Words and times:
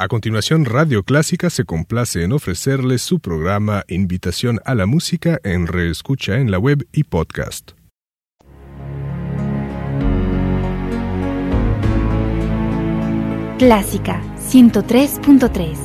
A 0.00 0.06
continuación, 0.06 0.64
Radio 0.64 1.02
Clásica 1.02 1.50
se 1.50 1.64
complace 1.64 2.22
en 2.22 2.30
ofrecerles 2.30 3.02
su 3.02 3.18
programa 3.18 3.82
Invitación 3.88 4.60
a 4.64 4.76
la 4.76 4.86
Música 4.86 5.40
en 5.42 5.66
reescucha 5.66 6.36
en 6.36 6.52
la 6.52 6.60
web 6.60 6.86
y 6.92 7.02
podcast. 7.02 7.72
Clásica 13.58 14.22
103.3, 14.48 15.76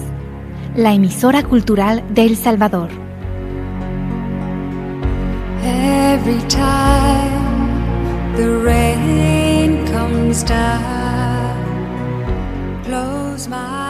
la 0.75 0.93
emisora 0.93 1.41
cultural 1.41 2.03
de 2.13 2.25
El 2.25 2.37
Salvador. 2.37 2.91
Every 5.63 6.39
time 6.49 8.35
the 8.35 8.59
rain 8.63 9.87
comes 9.87 10.43
down, 10.43 11.57
close 12.83 13.49
my 13.49 13.82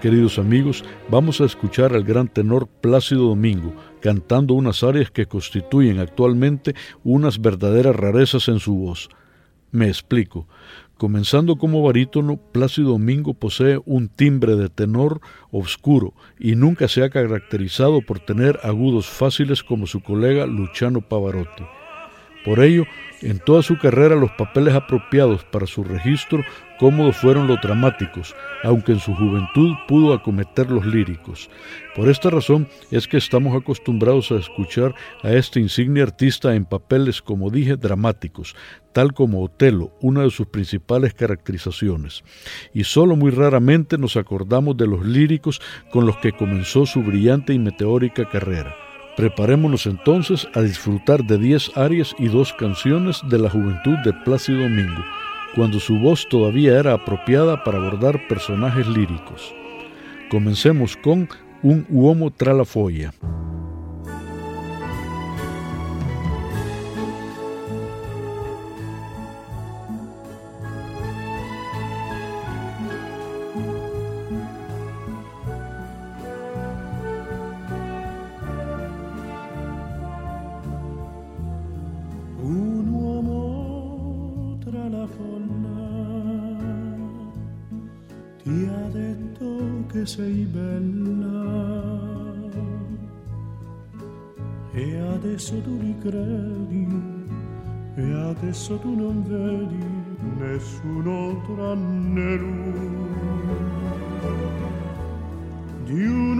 Queridos 0.00 0.38
amigos, 0.38 0.82
vamos 1.10 1.42
a 1.42 1.44
escuchar 1.44 1.94
al 1.94 2.04
gran 2.04 2.26
tenor 2.26 2.66
Plácido 2.68 3.24
Domingo 3.24 3.74
cantando 4.00 4.54
unas 4.54 4.82
áreas 4.82 5.10
que 5.10 5.26
constituyen 5.26 5.98
actualmente 5.98 6.74
unas 7.04 7.38
verdaderas 7.42 7.94
rarezas 7.94 8.48
en 8.48 8.60
su 8.60 8.76
voz. 8.76 9.10
Me 9.72 9.88
explico. 9.88 10.48
Comenzando 10.96 11.56
como 11.56 11.82
barítono, 11.82 12.38
Plácido 12.38 12.92
Domingo 12.92 13.34
posee 13.34 13.78
un 13.84 14.08
timbre 14.08 14.56
de 14.56 14.70
tenor 14.70 15.20
oscuro 15.50 16.14
y 16.38 16.54
nunca 16.54 16.88
se 16.88 17.04
ha 17.04 17.10
caracterizado 17.10 18.00
por 18.00 18.20
tener 18.20 18.58
agudos 18.62 19.06
fáciles 19.06 19.62
como 19.62 19.86
su 19.86 20.02
colega 20.02 20.46
Luciano 20.46 21.02
Pavarotti. 21.02 21.64
Por 22.44 22.60
ello, 22.62 22.84
en 23.22 23.38
toda 23.38 23.62
su 23.62 23.76
carrera 23.78 24.16
los 24.16 24.30
papeles 24.32 24.74
apropiados 24.74 25.44
para 25.44 25.66
su 25.66 25.84
registro 25.84 26.42
cómodos 26.78 27.18
fueron 27.18 27.46
los 27.46 27.60
dramáticos, 27.60 28.34
aunque 28.64 28.92
en 28.92 29.00
su 29.00 29.14
juventud 29.14 29.74
pudo 29.86 30.14
acometer 30.14 30.70
los 30.70 30.86
líricos. 30.86 31.50
Por 31.94 32.08
esta 32.08 32.30
razón 32.30 32.66
es 32.90 33.06
que 33.06 33.18
estamos 33.18 33.54
acostumbrados 33.54 34.32
a 34.32 34.36
escuchar 34.36 34.94
a 35.22 35.32
este 35.32 35.60
insigne 35.60 36.00
artista 36.00 36.54
en 36.54 36.64
papeles, 36.64 37.20
como 37.20 37.50
dije, 37.50 37.76
dramáticos, 37.76 38.56
tal 38.94 39.12
como 39.12 39.44
Otelo, 39.44 39.92
una 40.00 40.22
de 40.22 40.30
sus 40.30 40.46
principales 40.46 41.12
caracterizaciones. 41.12 42.24
Y 42.72 42.84
solo 42.84 43.14
muy 43.14 43.30
raramente 43.30 43.98
nos 43.98 44.16
acordamos 44.16 44.74
de 44.78 44.86
los 44.86 45.04
líricos 45.04 45.60
con 45.92 46.06
los 46.06 46.16
que 46.16 46.32
comenzó 46.32 46.86
su 46.86 47.02
brillante 47.02 47.52
y 47.52 47.58
meteórica 47.58 48.26
carrera. 48.26 48.74
Preparémonos 49.16 49.86
entonces 49.86 50.48
a 50.54 50.62
disfrutar 50.62 51.24
de 51.24 51.38
10 51.38 51.76
arias 51.76 52.14
y 52.18 52.28
dos 52.28 52.52
canciones 52.52 53.20
de 53.28 53.38
la 53.38 53.50
juventud 53.50 53.96
de 54.04 54.12
Plácido 54.12 54.62
Domingo, 54.62 55.04
cuando 55.54 55.80
su 55.80 55.98
voz 55.98 56.26
todavía 56.28 56.78
era 56.78 56.94
apropiada 56.94 57.62
para 57.64 57.78
abordar 57.78 58.26
personajes 58.28 58.86
líricos. 58.86 59.54
Comencemos 60.30 60.96
con 60.96 61.28
Un 61.62 61.84
uomo 61.90 62.30
tra 62.30 62.54
la 62.54 62.64
folla. 62.64 63.12
Sei 90.10 90.44
bella. 90.44 91.38
E 94.72 94.96
adesso 95.14 95.54
tu 95.60 95.78
ricredi 95.78 96.86
e 97.94 98.12
adesso 98.30 98.76
tu 98.78 98.92
non 98.94 99.22
vedi 99.22 99.84
nessuno 100.38 101.40
tranne 101.46 102.36
lui 102.36 102.88
di 105.84 106.06
un 106.06 106.39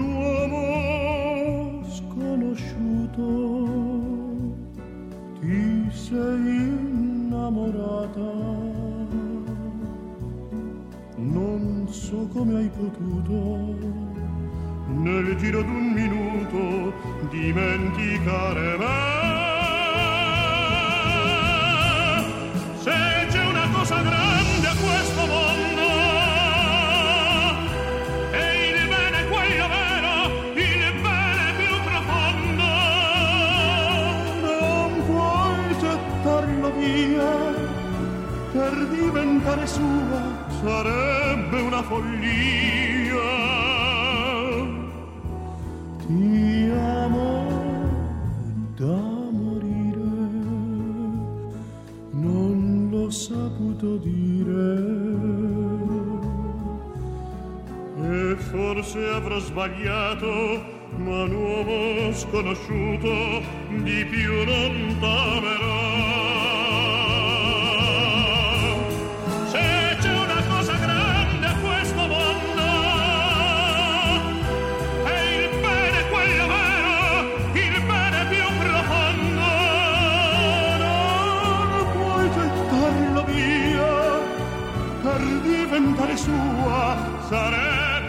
dimenticare 17.31 18.77
me. 18.77 19.09
Se 22.83 22.91
c'è 23.31 23.45
una 23.45 23.67
cosa 23.73 24.01
grande 24.01 24.67
a 24.67 24.75
questo 24.75 25.25
mondo, 25.33 25.87
è 28.31 28.49
il 28.69 28.87
bene 28.93 29.19
quello 29.31 29.67
vero, 29.75 30.13
il 30.55 30.93
bene 31.01 31.45
più 31.59 31.73
profondo. 31.87 32.69
Non 34.41 34.91
puoi 35.07 35.61
gettarlo 35.79 36.67
via 36.77 37.31
per 38.51 38.75
diventare 38.89 39.65
sua 39.67 40.21
sarebbe 40.61 41.61
una 41.61 41.81
follia. 41.81 42.49
Ti 46.05 46.40
forse 58.91 59.07
avrò 59.07 59.39
sbagliato, 59.39 60.61
ma 60.97 61.23
un 61.23 61.31
uomo 61.31 62.13
sconosciuto 62.13 63.41
di 63.69 64.05
più 64.05 64.43
non 64.43 64.97
t'amerò. 64.99 65.79
Se 69.47 69.95
c'è 70.01 70.11
una 70.11 70.43
cosa 70.45 70.73
grande 70.75 71.45
a 71.45 71.55
questo 71.55 72.07
mondo, 72.07 72.63
è 75.05 75.21
il 75.39 75.49
bene 75.61 76.09
quello 76.09 76.47
vero, 76.47 76.93
il 77.53 77.81
bene 77.87 78.25
più 78.27 78.43
profondo. 78.59 79.47
Non 81.63 81.85
puoi 81.93 82.29
gettarlo 82.29 83.23
via, 83.23 84.19
per 85.01 85.21
diventare 85.43 86.17
sua 86.17 86.97
sarei 87.29 87.90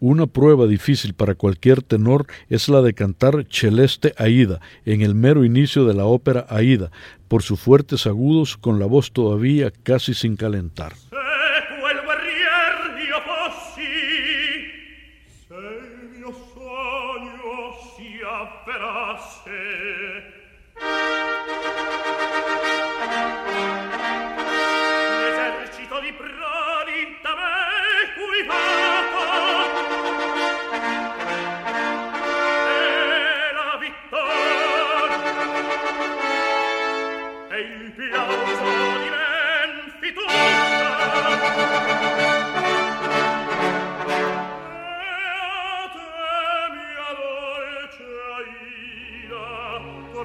Una 0.00 0.26
prueba 0.26 0.66
difícil 0.66 1.14
para 1.14 1.34
cualquier 1.34 1.82
tenor 1.82 2.26
es 2.48 2.68
la 2.68 2.82
de 2.82 2.94
cantar 2.94 3.46
Celeste 3.48 4.14
Aida 4.18 4.60
en 4.84 5.02
el 5.02 5.14
mero 5.14 5.44
inicio 5.44 5.84
de 5.84 5.94
la 5.94 6.04
ópera 6.04 6.46
Aida, 6.48 6.90
por 7.28 7.42
sus 7.42 7.60
fuertes 7.60 8.06
agudos 8.06 8.56
con 8.56 8.78
la 8.78 8.86
voz 8.86 9.12
todavía 9.12 9.72
casi 9.82 10.14
sin 10.14 10.36
calentar. 10.36 10.92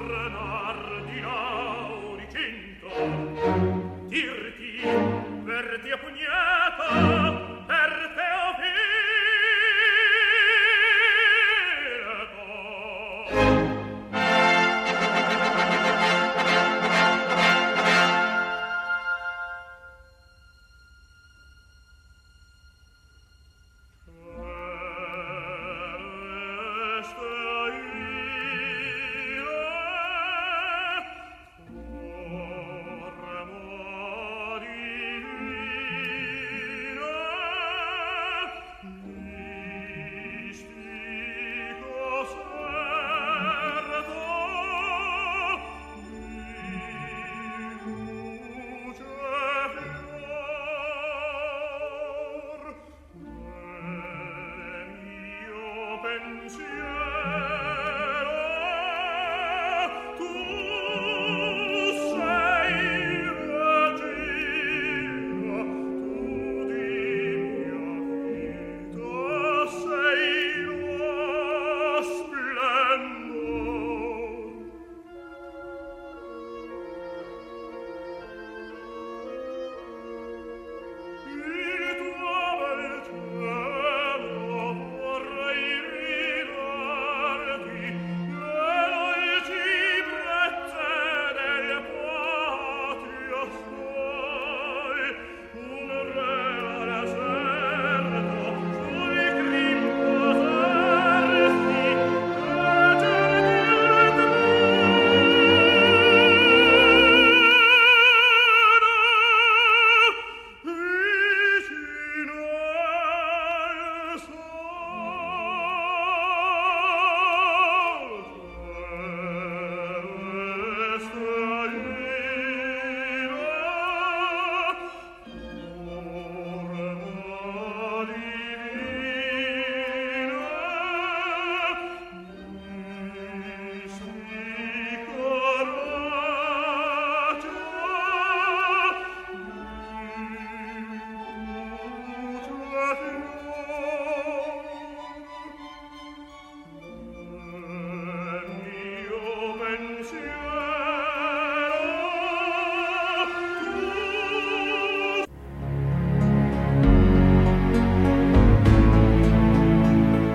torna 0.08 0.69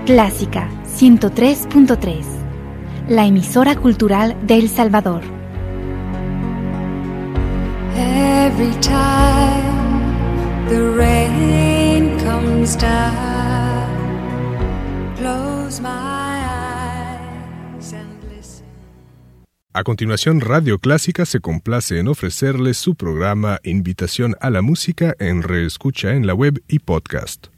Clásica 0.06 0.70
103.3, 0.86 2.24
la 3.10 3.26
emisora 3.26 3.76
cultural 3.76 4.38
de 4.46 4.60
El 4.60 4.70
Salvador. 4.70 5.24
Every 7.98 8.80
time 8.82 10.70
the 10.70 10.92
rain 10.96 12.20
comes 12.20 12.78
down, 12.78 13.90
close 15.18 15.82
my 15.82 15.90
eyes 15.90 17.92
and 17.92 18.24
listen. 18.30 18.68
A 19.74 19.84
continuación, 19.84 20.40
Radio 20.40 20.78
Clásica 20.78 21.26
se 21.26 21.40
complace 21.40 21.98
en 21.98 22.10
ofrecerles 22.10 22.78
su 22.78 22.94
programa 22.94 23.60
Invitación 23.64 24.36
a 24.40 24.52
la 24.52 24.62
Música 24.62 25.16
en 25.18 25.42
reescucha 25.42 26.14
en 26.14 26.28
la 26.28 26.36
web 26.36 26.62
y 26.68 26.78
podcast. 26.78 27.55